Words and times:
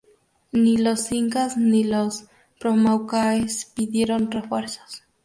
Ni 0.51 0.77
los 0.77 1.11
incas 1.11 1.57
ni 1.57 1.83
los 1.83 2.25
promaucaes 2.59 3.71
pidieron 3.75 4.31
refuerzos. 4.31 5.03